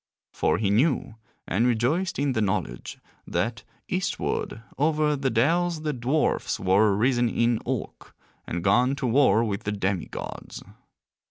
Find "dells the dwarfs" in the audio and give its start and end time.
5.29-6.59